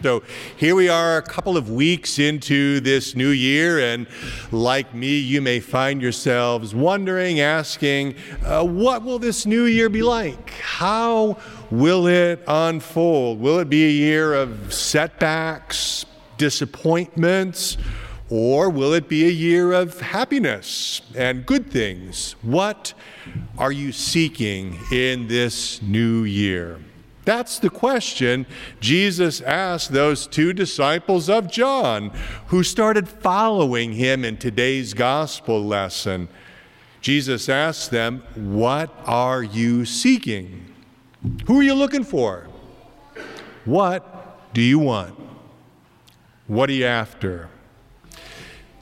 [0.00, 0.22] So
[0.56, 4.06] here we are, a couple of weeks into this new year, and
[4.52, 8.14] like me, you may find yourselves wondering, asking,
[8.44, 10.50] uh, what will this new year be like?
[10.50, 11.36] How
[11.72, 13.40] will it unfold?
[13.40, 16.06] Will it be a year of setbacks,
[16.36, 17.76] disappointments,
[18.30, 22.36] or will it be a year of happiness and good things?
[22.42, 22.94] What
[23.58, 26.78] are you seeking in this new year?
[27.28, 28.46] That's the question
[28.80, 32.10] Jesus asked those two disciples of John
[32.46, 36.30] who started following him in today's gospel lesson.
[37.02, 40.74] Jesus asked them, What are you seeking?
[41.46, 42.48] Who are you looking for?
[43.66, 45.14] What do you want?
[46.46, 47.50] What are you after?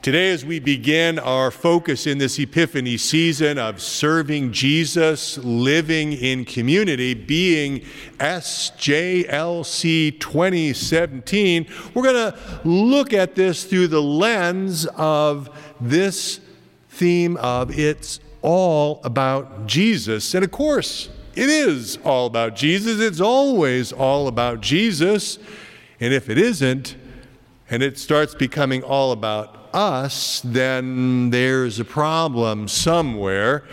[0.06, 6.45] Today, as we begin our focus in this Epiphany season of serving Jesus, living in
[6.45, 7.80] community, being
[8.19, 16.38] SJLC 2017, we're going to look at this through the lens of this
[16.91, 20.37] theme of it's all about Jesus.
[20.37, 23.01] And of course, it is all about Jesus.
[23.01, 25.41] It's always all about Jesus.
[25.98, 26.95] And if it isn't,
[27.68, 33.64] and it starts becoming all about us, then there's a problem somewhere.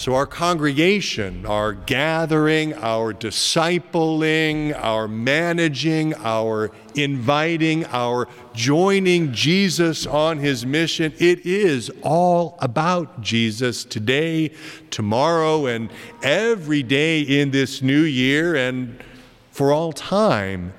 [0.00, 10.38] So, our congregation, our gathering, our discipling, our managing, our inviting, our joining Jesus on
[10.38, 14.52] his mission, it is all about Jesus today,
[14.90, 15.90] tomorrow, and
[16.22, 19.04] every day in this new year and
[19.50, 20.72] for all time.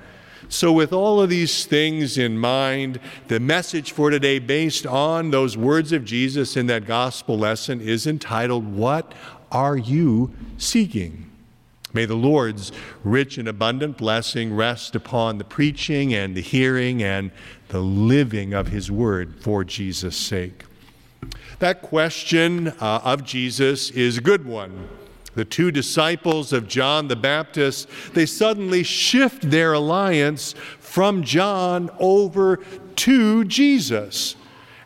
[0.52, 5.56] So, with all of these things in mind, the message for today, based on those
[5.56, 9.14] words of Jesus in that gospel lesson, is entitled, What
[9.50, 11.30] Are You Seeking?
[11.94, 12.70] May the Lord's
[13.02, 17.30] rich and abundant blessing rest upon the preaching and the hearing and
[17.68, 20.64] the living of His word for Jesus' sake.
[21.60, 24.86] That question uh, of Jesus is a good one
[25.34, 32.58] the two disciples of John the Baptist, they suddenly shift their alliance from John over
[32.96, 34.36] to Jesus.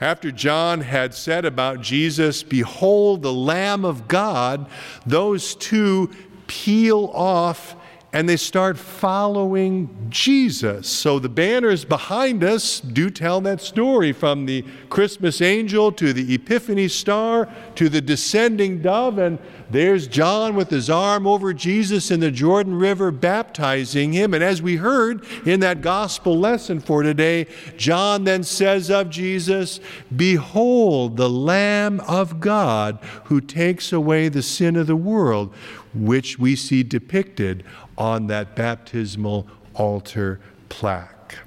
[0.00, 4.66] After John had said about Jesus, Behold the Lamb of God,
[5.06, 6.10] those two
[6.46, 7.74] peel off
[8.16, 10.88] and they start following Jesus.
[10.88, 16.34] So the banners behind us do tell that story from the Christmas angel to the
[16.34, 19.18] Epiphany star to the descending dove.
[19.18, 19.38] And
[19.68, 24.32] there's John with his arm over Jesus in the Jordan River baptizing him.
[24.32, 29.78] And as we heard in that gospel lesson for today, John then says of Jesus,
[30.16, 35.52] Behold the Lamb of God who takes away the sin of the world,
[35.92, 37.62] which we see depicted
[37.98, 41.38] on that baptismal altar plaque.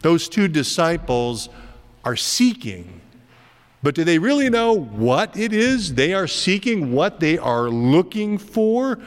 [0.00, 1.48] Those two disciples
[2.04, 3.00] are seeking,
[3.82, 8.38] but do they really know what it is they are seeking, what they are looking
[8.38, 8.98] for?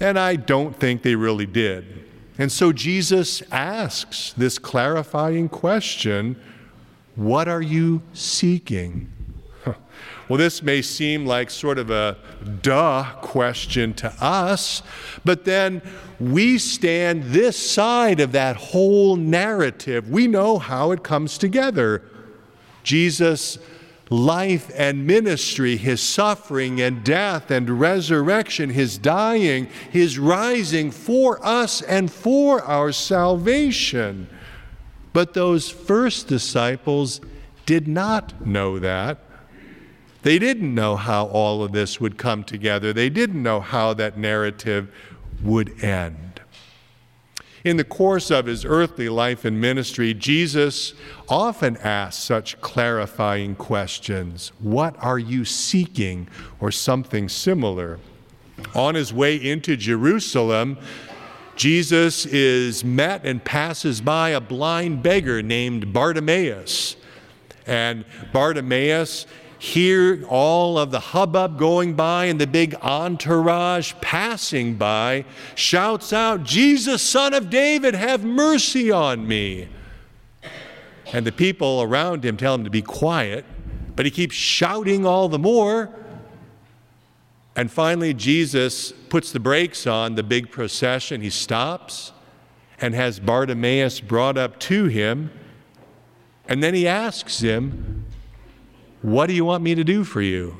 [0.00, 2.04] And I don't think they really did.
[2.38, 6.40] And so Jesus asks this clarifying question
[7.14, 9.10] What are you seeking?
[10.28, 12.16] Well, this may seem like sort of a
[12.60, 14.82] duh question to us,
[15.24, 15.82] but then
[16.18, 20.10] we stand this side of that whole narrative.
[20.10, 22.02] We know how it comes together.
[22.82, 23.58] Jesus'
[24.10, 31.82] life and ministry, his suffering and death and resurrection, his dying, his rising for us
[31.82, 34.28] and for our salvation.
[35.12, 37.20] But those first disciples
[37.64, 39.18] did not know that.
[40.26, 42.92] They didn't know how all of this would come together.
[42.92, 44.92] They didn't know how that narrative
[45.40, 46.40] would end.
[47.62, 50.94] In the course of his earthly life and ministry, Jesus
[51.28, 56.26] often asked such clarifying questions What are you seeking?
[56.58, 58.00] or something similar.
[58.74, 60.76] On his way into Jerusalem,
[61.54, 66.96] Jesus is met and passes by a blind beggar named Bartimaeus.
[67.64, 69.26] And Bartimaeus
[69.58, 75.24] hear all of the hubbub going by and the big entourage passing by,
[75.54, 79.68] shouts out, Jesus, son of David, have mercy on me.
[81.12, 83.44] And the people around him tell him to be quiet,
[83.94, 85.90] but he keeps shouting all the more.
[87.54, 91.22] And finally, Jesus puts the brakes on the big procession.
[91.22, 92.12] He stops
[92.80, 95.30] and has Bartimaeus brought up to him.
[96.48, 98.04] And then he asks him,
[99.06, 100.56] what do you want me to do for you?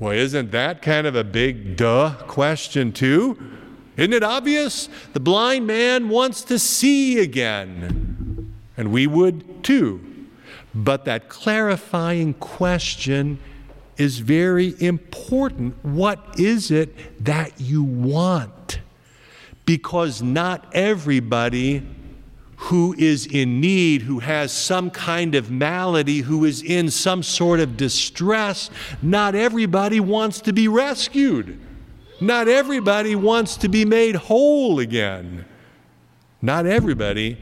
[0.00, 3.38] Well, isn't that kind of a big duh question, too?
[3.96, 4.88] Isn't it obvious?
[5.12, 10.00] The blind man wants to see again, and we would too.
[10.74, 13.38] But that clarifying question
[13.96, 15.76] is very important.
[15.84, 18.80] What is it that you want?
[19.64, 21.86] Because not everybody
[22.58, 27.60] who is in need, who has some kind of malady, who is in some sort
[27.60, 28.68] of distress,
[29.00, 31.60] not everybody wants to be rescued.
[32.20, 35.44] Not everybody wants to be made whole again.
[36.42, 37.38] Not everybody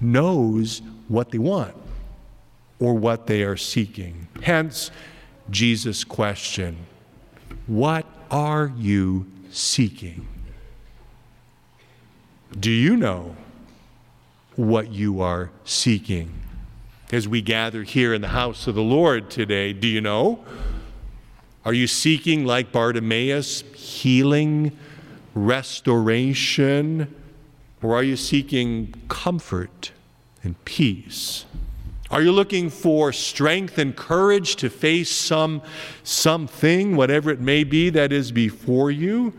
[0.00, 1.74] knows what they want
[2.80, 4.26] or what they are seeking.
[4.42, 4.90] Hence,
[5.50, 6.76] Jesus' question
[7.68, 10.26] What are you seeking?
[12.58, 13.36] Do you know
[14.56, 16.32] what you are seeking?
[17.12, 20.44] As we gather here in the house of the Lord today, do you know?
[21.64, 24.76] Are you seeking, like Bartimaeus, healing,
[25.34, 27.14] restoration,
[27.82, 29.92] or are you seeking comfort
[30.42, 31.44] and peace?
[32.10, 35.60] Are you looking for strength and courage to face some
[36.04, 39.32] something, whatever it may be that is before you?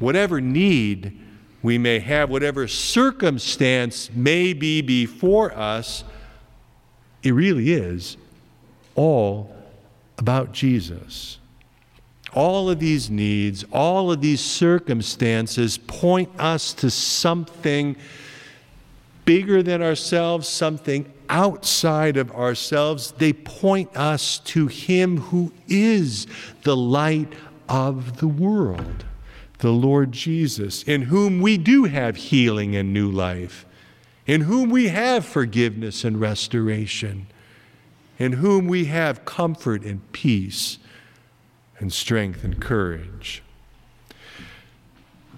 [0.00, 1.20] Whatever need
[1.64, 6.04] we may have, whatever circumstance may be before us,
[7.22, 8.18] it really is
[8.94, 9.50] all
[10.18, 11.38] about Jesus.
[12.34, 17.96] All of these needs, all of these circumstances point us to something
[19.24, 23.12] bigger than ourselves, something outside of ourselves.
[23.12, 26.26] They point us to Him who is
[26.62, 27.32] the light
[27.70, 29.06] of the world,
[29.58, 33.64] the Lord Jesus, in whom we do have healing and new life,
[34.26, 37.26] in whom we have forgiveness and restoration
[38.18, 40.78] in whom we have comfort and peace
[41.78, 43.42] and strength and courage.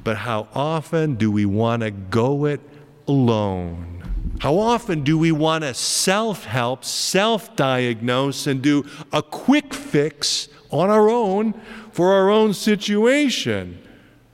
[0.04, 2.60] But how often do we want to go it
[3.08, 4.36] alone?
[4.40, 10.48] How often do we want to self help, self diagnose, and do a quick fix
[10.70, 11.54] on our own
[11.90, 13.82] for our own situation?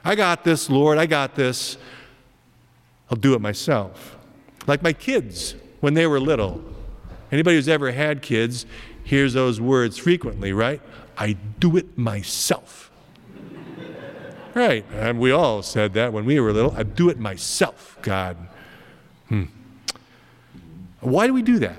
[0.05, 1.77] I got this, Lord, I got this.
[3.11, 4.17] I'll do it myself.
[4.67, 6.63] Like my kids when they were little.
[7.31, 8.67] Anybody who's ever had kids
[9.05, 10.81] hears those words frequently, right?
[11.17, 12.91] I do it myself.
[14.55, 14.85] right.
[14.93, 16.73] And we all said that when we were little.
[16.77, 18.37] I do it myself, God.
[19.29, 19.45] Hmm.
[21.01, 21.79] Why do we do that?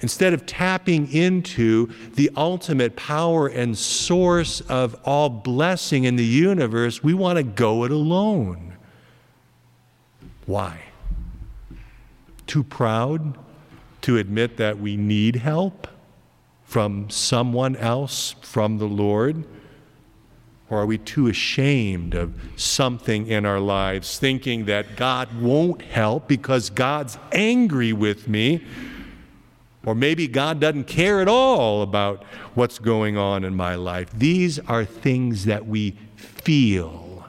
[0.00, 7.02] Instead of tapping into the ultimate power and source of all blessing in the universe,
[7.02, 8.76] we want to go it alone.
[10.46, 10.80] Why?
[12.46, 13.36] Too proud?
[14.02, 15.86] to admit that we need help
[16.64, 19.44] from someone else, from the Lord?
[20.70, 26.28] Or are we too ashamed of something in our lives, thinking that God won't help
[26.28, 28.64] because God's angry with me?
[29.88, 34.10] Or maybe God doesn't care at all about what's going on in my life.
[34.12, 37.24] These are things that we feel.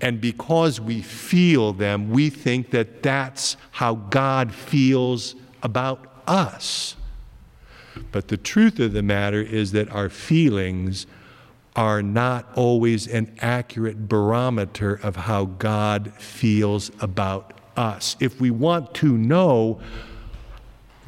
[0.00, 5.34] And because we feel them, we think that that's how God feels
[5.64, 6.94] about us.
[8.12, 11.08] But the truth of the matter is that our feelings
[11.74, 18.14] are not always an accurate barometer of how God feels about us.
[18.20, 19.80] If we want to know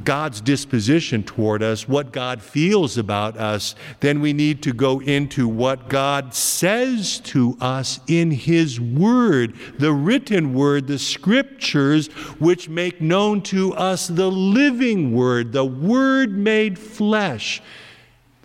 [0.03, 5.47] God's disposition toward us, what God feels about us, then we need to go into
[5.47, 12.09] what God says to us in His Word, the written Word, the Scriptures,
[12.41, 17.63] which make known to us the living Word, the Word made flesh,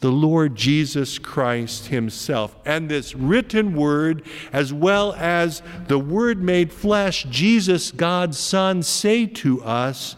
[0.01, 2.55] the Lord Jesus Christ Himself.
[2.63, 9.25] And this written Word, as well as the Word made flesh, Jesus, God's Son, say
[9.25, 10.15] to us,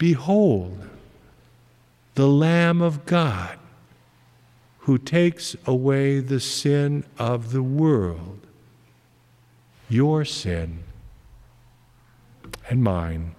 [0.00, 0.88] Behold,
[2.14, 3.58] the Lamb of God
[4.78, 8.46] who takes away the sin of the world,
[9.90, 10.84] your sin
[12.70, 13.34] and mine.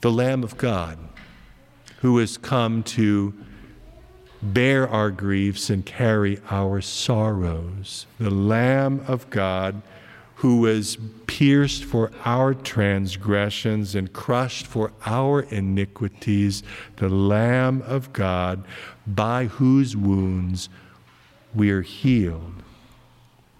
[0.00, 0.98] The Lamb of God
[2.00, 3.32] who has come to
[4.42, 8.06] bear our griefs and carry our sorrows.
[8.18, 9.82] The Lamb of God
[10.38, 16.62] who was pierced for our transgressions and crushed for our iniquities,
[16.96, 18.64] the Lamb of God,
[19.04, 20.68] by whose wounds
[21.52, 22.62] we are healed.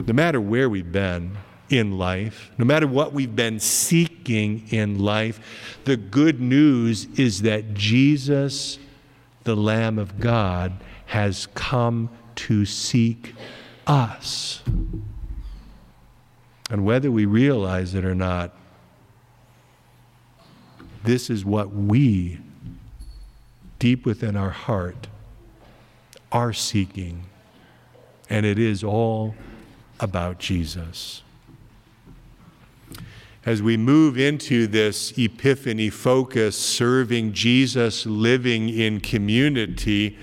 [0.07, 5.41] No matter where we've been in life, no matter what we've been seeking in life,
[5.85, 8.79] the good news is that Jesus,
[9.43, 10.75] the Lamb of God,
[11.07, 13.35] has come to seek
[13.85, 14.63] us.
[16.71, 18.55] And whether we realize it or not,
[21.05, 22.39] this is what we,
[23.79, 25.07] deep within our heart,
[26.31, 27.25] are seeking.
[28.29, 29.35] And it is all
[30.01, 31.23] about Jesus.
[33.47, 40.19] As we move into this epiphany focus, serving Jesus, living in community,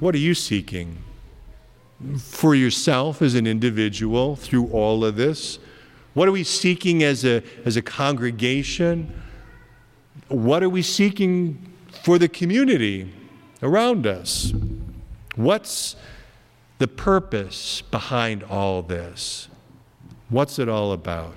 [0.00, 0.98] what are you seeking?
[2.18, 5.58] For yourself as an individual through all of this?
[6.14, 9.12] What are we seeking as a, as a congregation?
[10.28, 11.72] What are we seeking
[12.02, 13.12] for the community
[13.62, 14.52] around us?
[15.36, 15.96] What's
[16.78, 19.48] the purpose behind all this?
[20.28, 21.36] What's it all about?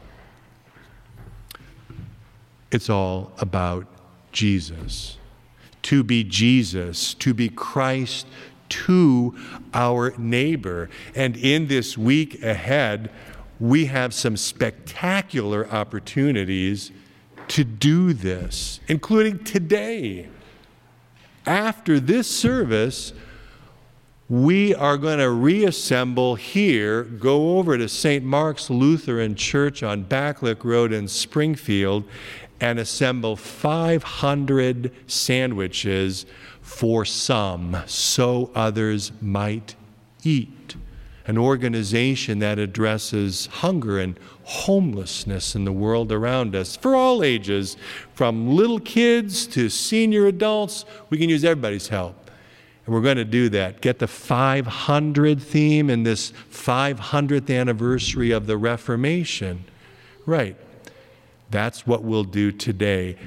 [2.71, 3.87] It's all about
[4.31, 5.17] Jesus.
[5.83, 8.27] To be Jesus, to be Christ
[8.69, 9.35] to
[9.73, 10.89] our neighbor.
[11.15, 13.11] And in this week ahead,
[13.59, 16.91] we have some spectacular opportunities
[17.49, 20.29] to do this, including today.
[21.45, 23.11] After this service,
[24.29, 28.23] we are going to reassemble here, go over to St.
[28.23, 32.03] Mark's Lutheran Church on Backlick Road in Springfield,
[32.61, 36.25] and assemble 500 sandwiches
[36.69, 39.75] for some so others might
[40.23, 40.75] eat.
[41.25, 47.75] An organization that addresses hunger and homelessness in the world around us for all ages,
[48.13, 50.85] from little kids to senior adults.
[51.09, 52.31] We can use everybody's help.
[52.85, 53.81] And we're going to do that.
[53.81, 59.65] Get the 500 theme in this 500th anniversary of the Reformation.
[60.25, 60.55] Right.
[61.49, 63.17] That's what we'll do today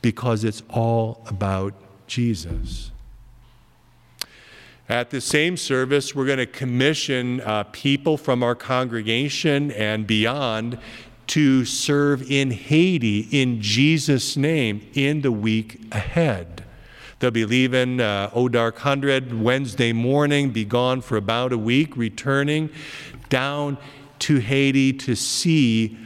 [0.00, 1.74] because it's all about
[2.06, 2.90] Jesus.
[4.88, 10.78] At the same service, we're going to commission uh, people from our congregation and beyond
[11.28, 16.64] to serve in Haiti in Jesus' name in the week ahead.
[17.18, 22.68] They'll be leaving uh, Odark 100 Wednesday morning, be gone for about a week, returning
[23.30, 23.78] down
[24.18, 25.96] to Haiti to see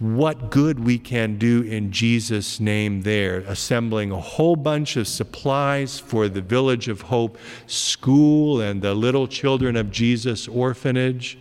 [0.00, 5.98] what good we can do in Jesus' name there, assembling a whole bunch of supplies
[6.00, 11.38] for the Village of Hope school and the Little Children of Jesus orphanage,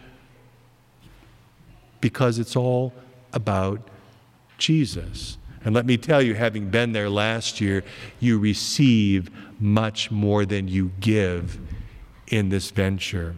[2.00, 2.94] because it's all
[3.34, 3.82] about
[4.58, 5.38] Jesus.
[5.66, 7.84] And let me tell you, having been there last year,
[8.20, 11.60] you receive much more than you give
[12.28, 13.36] in this venture.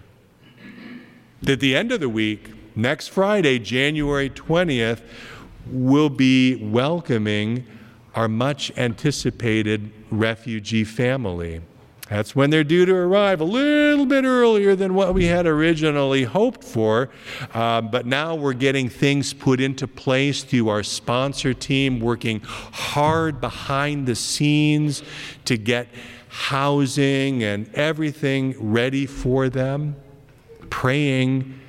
[1.47, 5.01] At the end of the week, next Friday, January 20th,
[5.67, 7.65] we'll be welcoming
[8.13, 11.61] our much anticipated refugee family.
[12.09, 16.23] That's when they're due to arrive, a little bit earlier than what we had originally
[16.23, 17.09] hoped for.
[17.51, 23.41] Uh, but now we're getting things put into place through our sponsor team, working hard
[23.41, 25.01] behind the scenes
[25.45, 25.87] to get
[26.27, 29.95] housing and everything ready for them,
[30.69, 31.59] praying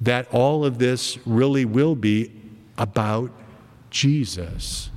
[0.00, 2.32] that all of this really will be
[2.78, 3.30] about
[3.90, 4.90] Jesus.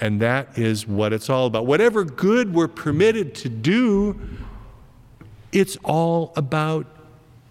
[0.00, 1.66] And that is what it's all about.
[1.66, 4.18] Whatever good we're permitted to do,
[5.52, 6.86] it's all about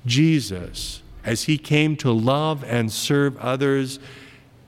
[0.06, 1.02] Jesus.
[1.24, 4.00] As he came to love and serve others,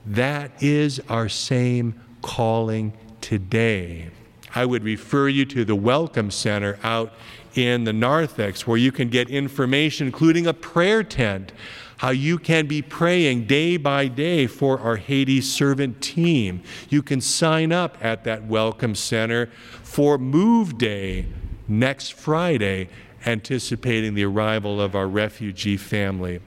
[0.06, 4.08] that is our same calling today.
[4.54, 7.12] I would refer you to the Welcome Center out
[7.56, 11.52] in the narthex where you can get information, including a prayer tent
[11.98, 16.62] how you can be praying day by day for our Haiti servant team.
[16.90, 19.46] You can sign up at that Welcome Center
[19.82, 21.26] for Move Day
[21.66, 22.90] next Friday,
[23.24, 26.40] anticipating the arrival of our refugee family.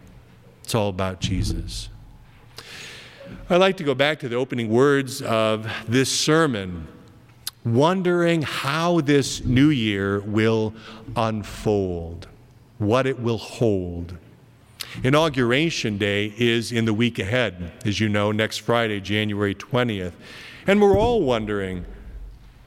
[0.64, 1.90] It's all about Jesus.
[3.50, 6.88] I'd like to go back to the opening words of this sermon,
[7.74, 10.74] wondering how this new year will
[11.16, 12.28] unfold,
[12.78, 14.18] what it will hold.
[15.04, 20.14] Inauguration Day is in the week ahead, as you know, next Friday, January 20th.
[20.68, 21.86] And we're all wondering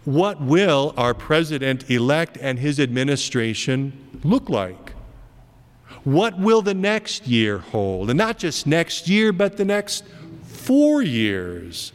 [0.04, 3.92] what will our president elect and his administration
[4.24, 4.92] look like?
[6.04, 8.10] What will the next year hold?
[8.10, 10.04] And not just next year, but the next
[10.42, 11.92] four years.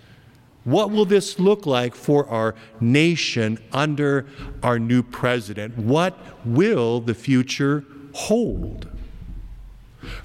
[0.67, 4.25] What will this look like for our nation under
[4.62, 5.77] our new president?
[5.77, 8.88] What will the future hold?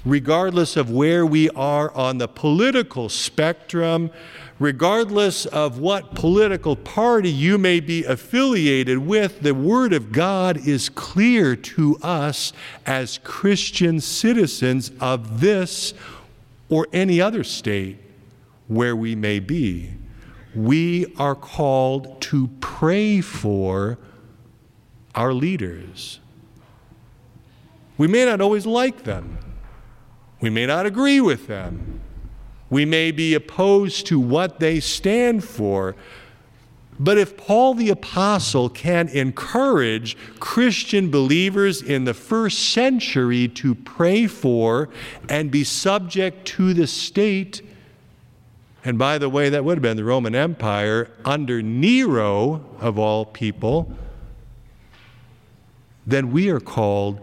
[0.05, 4.11] regardless of where we are on the political spectrum,
[4.59, 10.89] regardless of what political party you may be affiliated with, the Word of God is
[10.89, 12.53] clear to us
[12.85, 15.93] as Christian citizens of this
[16.69, 17.97] or any other state
[18.67, 19.91] where we may be.
[20.55, 23.97] We are called to pray for
[25.15, 26.19] our leaders.
[27.97, 29.37] We may not always like them.
[30.41, 32.01] We may not agree with them.
[32.69, 35.95] We may be opposed to what they stand for.
[36.99, 44.27] But if Paul the Apostle can encourage Christian believers in the first century to pray
[44.27, 44.89] for
[45.29, 47.61] and be subject to the state,
[48.85, 53.25] and by the way, that would have been the Roman Empire under Nero, of all
[53.25, 53.91] people,
[56.05, 57.19] then we are called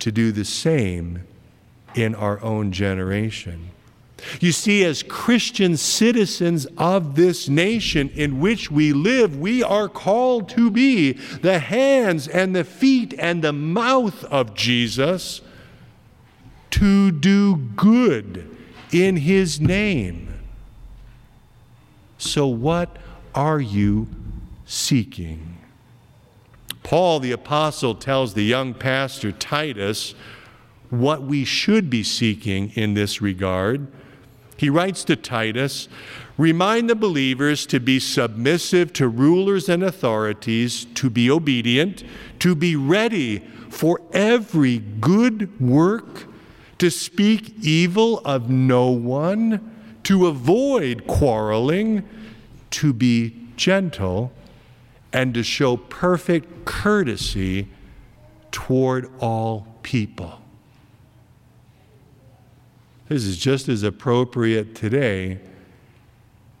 [0.00, 1.24] to do the same
[1.94, 3.70] in our own generation.
[4.40, 10.48] You see, as Christian citizens of this nation in which we live, we are called
[10.50, 15.40] to be the hands and the feet and the mouth of Jesus
[16.70, 18.56] to do good
[18.90, 20.33] in His name.
[22.24, 22.96] So, what
[23.34, 24.08] are you
[24.64, 25.58] seeking?
[26.82, 30.14] Paul the Apostle tells the young pastor Titus
[30.88, 33.86] what we should be seeking in this regard.
[34.56, 35.88] He writes to Titus
[36.38, 42.02] Remind the believers to be submissive to rulers and authorities, to be obedient,
[42.40, 46.26] to be ready for every good work,
[46.78, 49.70] to speak evil of no one,
[50.04, 52.08] to avoid quarreling,
[52.70, 54.32] to be gentle,
[55.12, 57.68] and to show perfect courtesy
[58.50, 60.40] toward all people.
[63.08, 65.38] This is just as appropriate today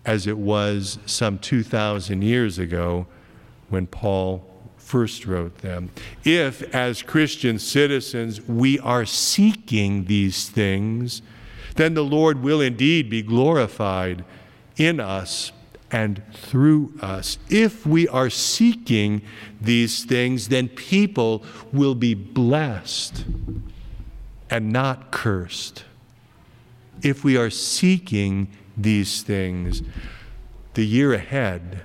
[0.04, 3.06] as it was some 2,000 years ago
[3.70, 4.44] when Paul
[4.76, 5.90] first wrote them.
[6.24, 11.22] If, as Christian citizens, we are seeking these things,
[11.76, 14.24] then the Lord will indeed be glorified
[14.76, 15.52] in us
[15.90, 17.38] and through us.
[17.48, 19.22] If we are seeking
[19.60, 23.24] these things, then people will be blessed
[24.50, 25.84] and not cursed
[27.04, 29.82] if we are seeking these things,
[30.72, 31.82] the year ahead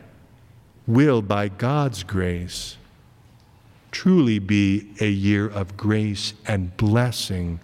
[0.88, 2.78] will, by God's grace,
[3.91, 7.60] truly be a year of grace and blessing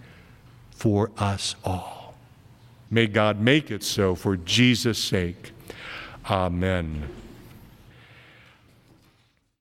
[0.70, 1.95] for us all.
[2.90, 5.52] May God make it so for Jesus' sake.
[6.30, 7.08] Amen.